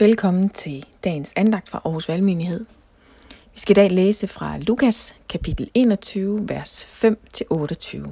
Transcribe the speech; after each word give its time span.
Velkommen 0.00 0.48
til 0.48 0.84
dagens 1.04 1.32
andagt 1.36 1.68
fra 1.68 1.80
Aarhus 1.84 2.08
Valgmenighed. 2.08 2.64
Vi 3.28 3.58
skal 3.58 3.72
i 3.72 3.80
dag 3.80 3.90
læse 3.90 4.28
fra 4.28 4.58
Lukas 4.58 5.14
kapitel 5.28 5.70
21, 5.74 6.48
vers 6.48 6.84
5-28. 6.84 8.08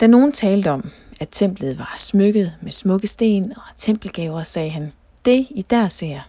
Da 0.00 0.06
nogen 0.06 0.32
talte 0.32 0.70
om, 0.70 0.90
at 1.20 1.28
templet 1.32 1.78
var 1.78 1.94
smykket 1.98 2.52
med 2.62 2.70
smukke 2.70 3.06
sten 3.06 3.52
og 3.56 3.62
tempelgaver, 3.76 4.42
sagde 4.42 4.70
han, 4.70 4.92
det 5.24 5.46
I 5.50 5.64
der 5.70 5.88
ser, 5.88 6.20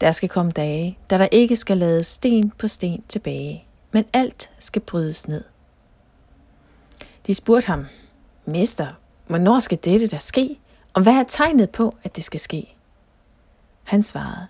der 0.00 0.12
skal 0.12 0.28
komme 0.28 0.50
dage, 0.50 0.98
da 1.10 1.18
der 1.18 1.28
ikke 1.32 1.56
skal 1.56 1.78
lades 1.78 2.06
sten 2.06 2.50
på 2.50 2.68
sten 2.68 3.02
tilbage, 3.08 3.64
men 3.92 4.04
alt 4.12 4.50
skal 4.58 4.82
brydes 4.82 5.28
ned. 5.28 5.44
De 7.26 7.34
spurgte 7.34 7.66
ham, 7.66 7.86
Mester, 8.44 8.88
hvornår 9.26 9.58
skal 9.58 9.78
dette 9.84 10.06
der 10.06 10.18
ske? 10.18 10.58
Og 10.98 11.02
hvad 11.02 11.14
er 11.14 11.24
tegnet 11.28 11.70
på, 11.70 11.96
at 12.04 12.16
det 12.16 12.24
skal 12.24 12.40
ske? 12.40 12.74
Han 13.84 14.02
svarede, 14.02 14.46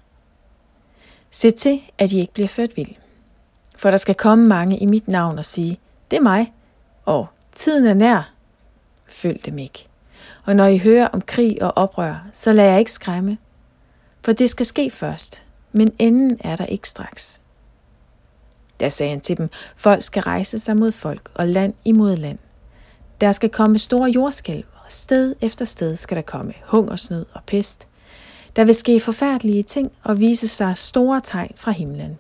Se 1.30 1.51
til, 1.51 1.83
at 1.98 2.12
I 2.12 2.20
ikke 2.20 2.33
bliver 2.33 2.48
ført 2.48 2.77
vild. 2.77 2.95
For 3.77 3.91
der 3.91 3.97
skal 3.97 4.15
komme 4.15 4.47
mange 4.47 4.79
i 4.79 4.87
mit 4.87 5.09
navn 5.09 5.39
og 5.39 5.45
sige, 5.45 5.80
det 6.11 6.16
er 6.16 6.20
mig, 6.20 6.53
og 7.05 7.27
tiden 7.53 7.87
er 7.87 7.95
nær. 7.95 8.33
Følg 9.09 9.47
dem 9.47 9.59
ikke. 9.59 9.89
Og 10.45 10.56
når 10.56 10.66
I 10.66 10.79
hører 10.79 11.09
om 11.09 11.20
krig 11.20 11.62
og 11.62 11.77
oprør, 11.77 12.27
så 12.33 12.53
lad 12.53 12.70
jeg 12.70 12.78
ikke 12.78 12.92
skræmme. 12.92 13.39
For 14.25 14.33
det 14.33 14.51
skal 14.51 14.67
ske 14.67 14.91
først, 14.91 15.45
men 15.73 15.92
enden 15.98 16.39
er 16.41 16.56
der 16.56 16.67
ikke 16.67 16.89
straks. 16.89 17.41
Der 18.80 18.89
sagde 18.89 19.11
han 19.11 19.20
til 19.20 19.39
dem, 19.39 19.51
folk 19.77 20.03
skal 20.03 20.23
rejse 20.23 20.59
sig 20.59 20.77
mod 20.77 20.92
folk 20.92 21.30
og 21.34 21.48
land 21.48 21.75
imod 21.84 22.17
land. 22.17 22.39
Der 23.20 23.33
skal 23.33 23.51
komme 23.51 23.78
store 23.78 24.11
jordskælv, 24.11 24.65
sted 24.88 25.34
efter 25.41 25.65
sted 25.65 25.97
skal 25.97 26.16
der 26.16 26.23
komme 26.23 26.52
hungersnød 26.65 27.27
og 27.33 27.41
pest. 27.47 27.88
Der 28.56 28.65
vil 28.65 28.74
ske 28.74 29.01
forfærdelige 29.01 29.62
ting 29.62 29.92
og 30.02 30.20
vise 30.20 30.48
sig 30.48 30.78
store 30.78 31.20
tegn 31.25 31.53
fra 31.56 31.70
himlen. 31.70 32.19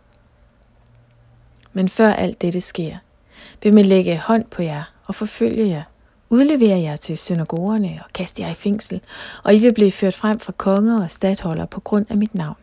Men 1.72 1.88
før 1.88 2.12
alt 2.12 2.42
dette 2.42 2.60
sker, 2.60 2.96
vil 3.62 3.74
man 3.74 3.84
lægge 3.84 4.18
hånd 4.18 4.44
på 4.44 4.62
jer 4.62 4.82
og 5.06 5.14
forfølge 5.14 5.68
jer, 5.68 5.82
udlevere 6.30 6.80
jer 6.80 6.96
til 6.96 7.18
synagogerne 7.18 8.00
og 8.04 8.12
kaste 8.12 8.42
jer 8.42 8.50
i 8.50 8.54
fængsel, 8.54 9.00
og 9.44 9.54
I 9.54 9.58
vil 9.58 9.74
blive 9.74 9.90
ført 9.90 10.14
frem 10.14 10.40
fra 10.40 10.52
konger 10.56 11.02
og 11.02 11.10
stadholder 11.10 11.66
på 11.66 11.80
grund 11.80 12.06
af 12.10 12.16
mit 12.16 12.34
navn. 12.34 12.56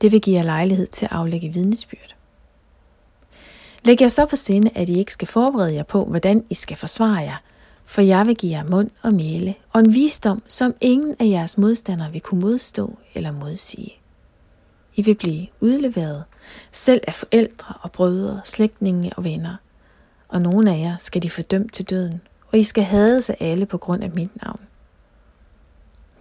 Det 0.00 0.12
vil 0.12 0.20
give 0.20 0.36
jer 0.36 0.42
lejlighed 0.42 0.86
til 0.86 1.06
at 1.06 1.12
aflægge 1.12 1.48
vidnesbyrd. 1.48 2.16
Læg 3.84 4.00
jer 4.00 4.08
så 4.08 4.26
på 4.26 4.36
sinde, 4.36 4.70
at 4.74 4.88
I 4.88 4.98
ikke 4.98 5.12
skal 5.12 5.28
forberede 5.28 5.74
jer 5.74 5.82
på, 5.82 6.04
hvordan 6.04 6.44
I 6.50 6.54
skal 6.54 6.76
forsvare 6.76 7.18
jer, 7.18 7.36
for 7.86 8.02
jeg 8.02 8.26
vil 8.26 8.36
give 8.36 8.52
jer 8.52 8.64
mund 8.64 8.90
og 9.02 9.12
mæle 9.12 9.54
og 9.72 9.80
en 9.80 9.94
visdom, 9.94 10.42
som 10.46 10.74
ingen 10.80 11.16
af 11.18 11.24
jeres 11.26 11.58
modstandere 11.58 12.12
vil 12.12 12.20
kunne 12.20 12.40
modstå 12.40 12.98
eller 13.14 13.32
modsige. 13.32 13.92
I 14.96 15.02
vil 15.02 15.14
blive 15.14 15.46
udleveret, 15.60 16.24
selv 16.72 17.00
af 17.06 17.14
forældre 17.14 17.74
og 17.82 17.92
brødre, 17.92 18.40
slægtninge 18.44 19.12
og 19.16 19.24
venner. 19.24 19.56
Og 20.28 20.42
nogle 20.42 20.74
af 20.74 20.78
jer 20.78 20.96
skal 20.96 21.22
de 21.22 21.30
fordømt 21.30 21.72
til 21.72 21.90
døden, 21.90 22.20
og 22.52 22.58
I 22.58 22.62
skal 22.62 22.84
hade 22.84 23.22
sig 23.22 23.36
alle 23.40 23.66
på 23.66 23.78
grund 23.78 24.04
af 24.04 24.10
mit 24.10 24.42
navn. 24.42 24.60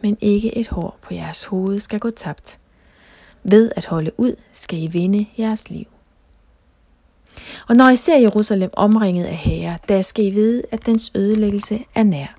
Men 0.02 0.18
ikke 0.22 0.58
et 0.58 0.68
hår 0.68 0.98
på 1.02 1.14
jeres 1.14 1.44
hoved 1.44 1.80
skal 1.80 2.00
gå 2.00 2.10
tabt. 2.10 2.60
Ved 3.44 3.72
at 3.76 3.86
holde 3.86 4.12
ud 4.18 4.36
skal 4.52 4.84
I 4.84 4.88
vinde 4.88 5.26
jeres 5.38 5.70
liv. 5.70 5.88
Og 7.68 7.76
når 7.76 7.90
I 7.90 7.96
ser 7.96 8.18
Jerusalem 8.18 8.70
omringet 8.74 9.26
af 9.26 9.36
herrer, 9.36 9.78
der 9.90 10.02
skal 10.02 10.26
I 10.26 10.30
vide, 10.30 10.64
at 10.72 10.86
dens 10.86 11.12
ødelæggelse 11.16 11.80
er 11.96 12.04
nær. 12.04 12.38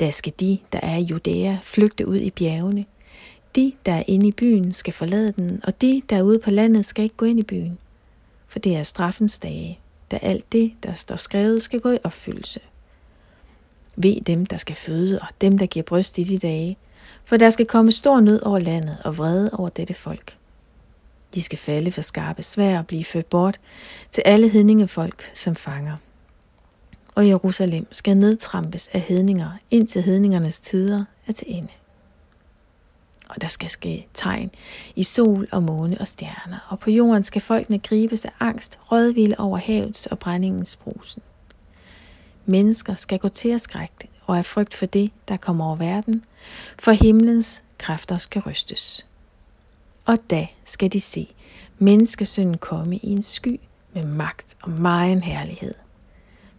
Der 0.00 0.10
skal 0.10 0.32
de, 0.40 0.58
der 0.72 0.80
er 0.82 0.96
i 0.96 1.02
Judæa, 1.02 1.56
flygte 1.62 2.08
ud 2.08 2.16
i 2.16 2.30
bjergene. 2.30 2.84
De, 3.56 3.72
der 3.86 3.92
er 3.92 4.02
inde 4.06 4.28
i 4.28 4.32
byen, 4.32 4.72
skal 4.72 4.92
forlade 4.92 5.32
den, 5.32 5.60
og 5.64 5.80
de, 5.80 6.02
der 6.10 6.16
er 6.16 6.22
ude 6.22 6.38
på 6.38 6.50
landet, 6.50 6.86
skal 6.86 7.04
ikke 7.04 7.16
gå 7.16 7.26
ind 7.26 7.40
i 7.40 7.42
byen. 7.42 7.78
For 8.48 8.58
det 8.58 8.76
er 8.76 8.82
straffens 8.82 9.38
dage, 9.38 9.78
da 10.10 10.18
alt 10.22 10.52
det, 10.52 10.72
der 10.82 10.92
står 10.92 11.16
skrevet, 11.16 11.62
skal 11.62 11.80
gå 11.80 11.90
i 11.90 11.98
opfyldelse. 12.04 12.60
Ved 13.96 14.20
dem, 14.20 14.46
der 14.46 14.56
skal 14.56 14.76
føde, 14.76 15.18
og 15.18 15.26
dem, 15.40 15.58
der 15.58 15.66
giver 15.66 15.84
bryst 15.84 16.18
i 16.18 16.24
de 16.24 16.38
dage, 16.38 16.76
for 17.24 17.36
der 17.36 17.50
skal 17.50 17.66
komme 17.66 17.92
stor 17.92 18.20
nød 18.20 18.42
over 18.42 18.58
landet 18.58 18.98
og 19.04 19.18
vrede 19.18 19.50
over 19.52 19.68
dette 19.68 19.94
folk. 19.94 20.36
De 21.34 21.42
skal 21.42 21.58
falde 21.58 21.92
for 21.92 22.00
skarpe 22.00 22.42
svær 22.42 22.78
og 22.78 22.86
blive 22.86 23.04
ført 23.04 23.26
bort 23.26 23.60
til 24.10 24.22
alle 24.26 24.48
hedningefolk 24.48 25.30
som 25.34 25.54
fanger. 25.54 25.96
Og 27.14 27.28
Jerusalem 27.28 27.86
skal 27.90 28.16
nedtrampes 28.16 28.88
af 28.88 29.00
hedninger, 29.00 29.50
indtil 29.70 30.02
hedningernes 30.02 30.60
tider 30.60 31.04
er 31.26 31.32
til 31.32 31.46
ende. 31.48 31.68
Og 33.28 33.42
der 33.42 33.48
skal 33.48 33.68
ske 33.68 34.06
tegn 34.14 34.50
i 34.96 35.02
sol 35.02 35.48
og 35.52 35.62
måne 35.62 36.00
og 36.00 36.08
stjerner, 36.08 36.66
og 36.68 36.78
på 36.78 36.90
jorden 36.90 37.22
skal 37.22 37.42
folkene 37.42 37.78
gribes 37.78 38.24
af 38.24 38.32
angst, 38.40 38.78
rødvilde 38.82 39.36
over 39.38 39.58
havets 39.58 40.06
og 40.06 40.18
brændingens 40.18 40.76
brusen. 40.76 41.22
Mennesker 42.46 42.94
skal 42.94 43.18
gå 43.18 43.28
til 43.28 43.48
at 43.48 43.60
skrække 43.60 44.08
og 44.26 44.38
af 44.38 44.44
frygt 44.44 44.74
for 44.74 44.86
det, 44.86 45.10
der 45.28 45.36
kommer 45.36 45.66
over 45.66 45.76
verden, 45.76 46.24
for 46.78 46.92
himlens 46.92 47.64
kræfter 47.78 48.16
skal 48.16 48.42
rystes 48.42 49.06
og 50.10 50.30
da 50.30 50.46
skal 50.64 50.92
de 50.92 51.00
se 51.00 51.34
menneskesønnen 51.78 52.58
komme 52.58 52.96
i 52.96 53.08
en 53.10 53.22
sky 53.22 53.60
med 53.94 54.04
magt 54.04 54.56
og 54.62 54.70
megen 54.70 55.20
herlighed. 55.20 55.74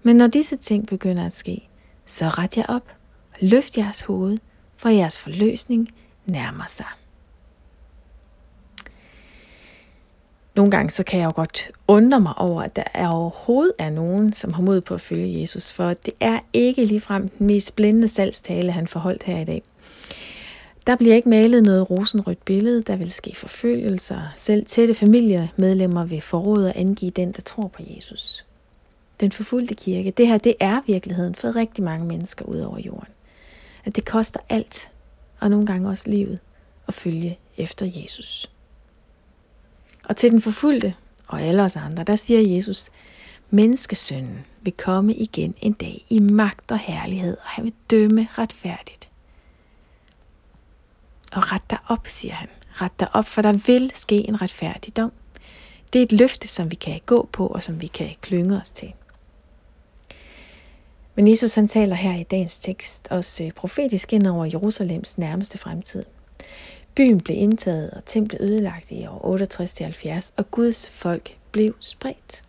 Men 0.03 0.15
når 0.15 0.27
disse 0.27 0.55
ting 0.55 0.87
begynder 0.87 1.25
at 1.25 1.33
ske, 1.33 1.69
så 2.05 2.25
ret 2.27 2.57
jer 2.57 2.65
op 2.67 2.95
og 3.31 3.37
løft 3.41 3.77
jeres 3.77 4.01
hoved, 4.01 4.37
for 4.75 4.89
jeres 4.89 5.19
forløsning 5.19 5.87
nærmer 6.25 6.65
sig. 6.67 6.85
Nogle 10.55 10.71
gange 10.71 10.89
så 10.89 11.03
kan 11.03 11.19
jeg 11.19 11.25
jo 11.25 11.31
godt 11.35 11.71
undre 11.87 12.19
mig 12.19 12.37
over, 12.37 12.61
at 12.61 12.75
der 12.75 12.83
er 12.93 13.07
overhovedet 13.07 13.73
er 13.79 13.89
nogen, 13.89 14.33
som 14.33 14.53
har 14.53 14.61
mod 14.61 14.81
på 14.81 14.93
at 14.93 15.01
følge 15.01 15.41
Jesus, 15.41 15.73
for 15.73 15.93
det 15.93 16.13
er 16.19 16.39
ikke 16.53 16.85
ligefrem 16.85 17.27
den 17.27 17.47
mest 17.47 17.75
blændende 17.75 18.07
salgstale, 18.07 18.71
han 18.71 18.87
forholdt 18.87 19.23
her 19.23 19.39
i 19.39 19.45
dag. 19.45 19.63
Der 20.87 20.95
bliver 20.95 21.15
ikke 21.15 21.29
malet 21.29 21.63
noget 21.63 21.89
rosenrødt 21.89 22.45
billede, 22.45 22.81
der 22.81 22.95
vil 22.95 23.11
ske 23.11 23.35
forfølgelser. 23.35 24.21
Selv 24.35 24.65
tætte 24.65 24.93
familiemedlemmer 24.93 26.05
vil 26.05 26.21
forråde 26.21 26.67
og 26.67 26.79
angive 26.79 27.11
den, 27.11 27.31
der 27.31 27.41
tror 27.41 27.67
på 27.67 27.83
Jesus. 27.95 28.45
Den 29.19 29.31
forfulgte 29.31 29.75
kirke, 29.75 30.11
det 30.11 30.27
her, 30.27 30.37
det 30.37 30.55
er 30.59 30.81
virkeligheden 30.87 31.35
for 31.35 31.55
rigtig 31.55 31.83
mange 31.83 32.05
mennesker 32.05 32.45
ud 32.45 32.59
over 32.59 32.79
jorden. 32.79 33.09
At 33.85 33.95
det 33.95 34.05
koster 34.05 34.39
alt, 34.49 34.91
og 35.39 35.49
nogle 35.49 35.65
gange 35.65 35.89
også 35.89 36.09
livet, 36.09 36.39
at 36.87 36.93
følge 36.93 37.39
efter 37.57 37.85
Jesus. 38.01 38.51
Og 40.03 40.17
til 40.17 40.31
den 40.31 40.41
forfulgte, 40.41 40.95
og 41.27 41.41
alle 41.41 41.63
os 41.63 41.75
andre, 41.75 42.03
der 42.03 42.15
siger 42.15 42.55
Jesus, 42.55 42.89
menneskesønnen 43.49 44.45
vil 44.61 44.73
komme 44.73 45.13
igen 45.13 45.55
en 45.61 45.73
dag 45.73 46.05
i 46.09 46.19
magt 46.19 46.71
og 46.71 46.79
herlighed, 46.79 47.37
og 47.37 47.49
han 47.49 47.63
vil 47.63 47.73
dømme 47.91 48.27
retfærdigt. 48.31 49.10
Og 51.31 51.51
ret 51.51 51.69
dig 51.69 51.77
op, 51.87 52.07
siger 52.07 52.33
han. 52.33 52.47
Ret 52.73 52.99
dig 52.99 53.07
op, 53.15 53.25
for 53.25 53.41
der 53.41 53.53
vil 53.53 53.91
ske 53.93 54.27
en 54.27 54.41
retfærdig 54.41 54.97
dom. 54.97 55.11
Det 55.93 55.99
er 55.99 56.03
et 56.03 56.11
løfte, 56.11 56.47
som 56.47 56.71
vi 56.71 56.75
kan 56.75 57.01
gå 57.05 57.29
på, 57.31 57.47
og 57.47 57.63
som 57.63 57.81
vi 57.81 57.87
kan 57.87 58.15
klynge 58.21 58.57
os 58.57 58.69
til. 58.69 58.93
Men 61.15 61.27
Jesus 61.27 61.55
han 61.55 61.67
taler 61.67 61.95
her 61.95 62.15
i 62.15 62.23
dagens 62.23 62.57
tekst 62.57 63.07
også 63.09 63.43
øh, 63.43 63.51
profetisk 63.51 64.13
ind 64.13 64.27
over 64.27 64.45
Jerusalems 64.45 65.17
nærmeste 65.17 65.57
fremtid. 65.57 66.03
Byen 66.95 67.21
blev 67.21 67.37
indtaget 67.37 67.91
og 67.91 68.05
templet 68.05 68.41
ødelagt 68.41 68.91
i 68.91 69.05
år 69.05 70.19
68-70, 70.27 70.31
og 70.37 70.51
Guds 70.51 70.89
folk 70.89 71.37
blev 71.51 71.75
spredt. 71.79 72.43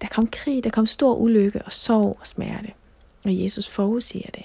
Der 0.00 0.08
kom 0.08 0.26
krig, 0.26 0.64
der 0.64 0.70
kom 0.70 0.86
stor 0.86 1.14
ulykke 1.14 1.62
og 1.62 1.72
sorg 1.72 2.16
og 2.20 2.26
smerte. 2.26 2.72
Og 3.24 3.42
Jesus 3.42 3.68
forudsiger 3.68 4.30
det. 4.34 4.44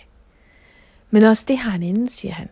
Men 1.10 1.24
også 1.24 1.46
det 1.48 1.58
har 1.58 1.76
en 1.76 1.84
inden, 1.84 2.10
siger 2.10 2.34
han. 2.34 2.50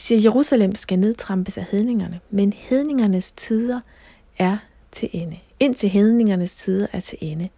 Siger, 0.00 0.18
at 0.18 0.24
Jerusalem 0.24 0.74
skal 0.74 0.98
nedtrampes 0.98 1.58
af 1.58 1.66
hedningerne, 1.70 2.20
men 2.30 2.52
hedningernes 2.52 3.32
tider 3.32 3.80
er 4.38 4.56
til 4.92 5.08
ende. 5.12 5.38
Indtil 5.60 5.88
hedningernes 5.88 6.56
tider 6.56 6.86
er 6.92 7.00
til 7.00 7.18
ende. 7.20 7.48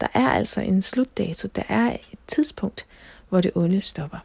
Der 0.00 0.06
er 0.14 0.28
altså 0.28 0.60
en 0.60 0.82
slutdato, 0.82 1.48
der 1.56 1.62
er 1.68 1.92
et 1.92 2.18
tidspunkt, 2.26 2.86
hvor 3.28 3.40
det 3.40 3.50
onde 3.54 3.80
stopper. 3.80 4.18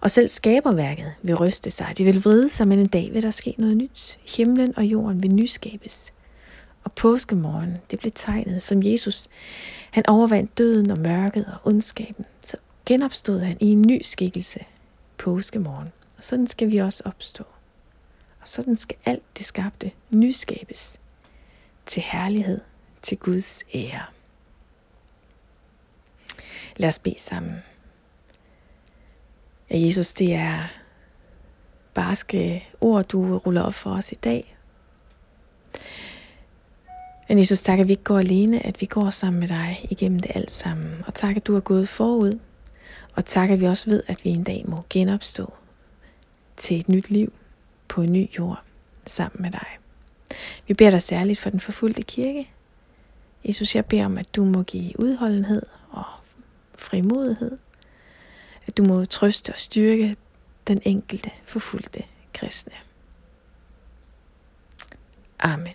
Og 0.00 0.10
selv 0.10 0.28
skaberværket 0.28 1.12
vil 1.22 1.34
ryste 1.34 1.70
sig. 1.70 1.94
De 1.98 2.04
vil 2.04 2.22
vride 2.22 2.48
sig, 2.48 2.68
men 2.68 2.78
en 2.78 2.86
dag 2.86 3.10
vil 3.12 3.22
der 3.22 3.30
ske 3.30 3.54
noget 3.58 3.76
nyt. 3.76 4.18
Himlen 4.36 4.78
og 4.78 4.84
jorden 4.84 5.22
vil 5.22 5.34
nyskabes. 5.34 6.12
Og 6.84 6.92
påskemorgen, 6.92 7.76
det 7.90 7.98
blev 7.98 8.12
tegnet, 8.14 8.62
som 8.62 8.82
Jesus, 8.82 9.28
han 9.90 10.08
overvandt 10.08 10.58
døden 10.58 10.90
og 10.90 10.98
mørket 10.98 11.46
og 11.46 11.72
ondskaben. 11.72 12.24
Så 12.42 12.56
genopstod 12.86 13.40
han 13.40 13.56
i 13.60 13.66
en 13.66 13.82
ny 13.82 14.00
skikkelse 14.02 14.60
påskemorgen. 15.18 15.88
Og 16.16 16.24
sådan 16.24 16.46
skal 16.46 16.70
vi 16.70 16.78
også 16.78 17.02
opstå. 17.06 17.44
Og 18.40 18.48
sådan 18.48 18.76
skal 18.76 18.96
alt 19.04 19.38
det 19.38 19.46
skabte 19.46 19.90
nyskabes 20.10 21.00
til 21.86 22.02
herlighed, 22.02 22.60
til 23.02 23.18
Guds 23.18 23.64
ære. 23.74 24.04
Lad 26.76 26.88
os 26.88 26.98
bede 26.98 27.18
sammen. 27.18 27.54
Ja, 29.70 29.78
Jesus, 29.78 30.12
det 30.12 30.34
er 30.34 30.68
barske 31.94 32.68
ord, 32.80 33.04
du 33.04 33.38
ruller 33.38 33.62
op 33.62 33.74
for 33.74 33.90
os 33.90 34.12
i 34.12 34.14
dag. 34.14 34.56
Men 37.28 37.38
Jesus, 37.38 37.60
tak, 37.60 37.78
at 37.78 37.88
vi 37.88 37.92
ikke 37.92 38.04
går 38.04 38.18
alene, 38.18 38.66
at 38.66 38.80
vi 38.80 38.86
går 38.86 39.10
sammen 39.10 39.40
med 39.40 39.48
dig 39.48 39.86
igennem 39.90 40.20
det 40.20 40.30
alt 40.34 40.50
sammen. 40.50 41.04
Og 41.06 41.14
tak, 41.14 41.36
at 41.36 41.46
du 41.46 41.56
er 41.56 41.60
gået 41.60 41.88
forud. 41.88 42.38
Og 43.18 43.24
tak, 43.24 43.50
at 43.50 43.60
vi 43.60 43.66
også 43.66 43.90
ved, 43.90 44.02
at 44.06 44.24
vi 44.24 44.30
en 44.30 44.44
dag 44.44 44.64
må 44.68 44.84
genopstå 44.90 45.52
til 46.56 46.80
et 46.80 46.88
nyt 46.88 47.10
liv 47.10 47.32
på 47.88 48.02
en 48.02 48.12
ny 48.12 48.28
jord 48.38 48.62
sammen 49.06 49.42
med 49.42 49.50
dig. 49.50 49.66
Vi 50.68 50.74
beder 50.74 50.90
dig 50.90 51.02
særligt 51.02 51.38
for 51.38 51.50
den 51.50 51.60
forfulgte 51.60 52.02
kirke. 52.02 52.50
Jesus, 53.44 53.76
jeg 53.76 53.86
beder 53.86 54.04
om, 54.04 54.18
at 54.18 54.36
du 54.36 54.44
må 54.44 54.62
give 54.62 55.00
udholdenhed 55.00 55.62
og 55.90 56.04
frimodighed. 56.74 57.58
At 58.66 58.76
du 58.76 58.84
må 58.84 59.04
trøste 59.04 59.50
og 59.52 59.58
styrke 59.58 60.16
den 60.66 60.80
enkelte 60.84 61.30
forfulgte 61.44 62.02
kristne. 62.34 62.74
Amen. 65.38 65.74